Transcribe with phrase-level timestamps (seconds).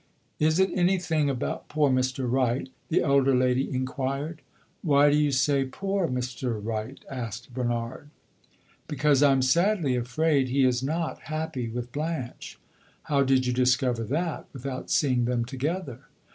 [0.39, 2.25] "Is it anything about poor Mr.
[2.27, 4.41] Wright?" the elder lady inquired.
[4.81, 6.59] "Why do you say 'poor' Mr.
[6.59, 8.09] Wright?" asked Bernard.
[8.87, 12.57] "Because I am sadly afraid he is not happy with Blanche."
[13.03, 15.99] "How did you discover that without seeing them together?"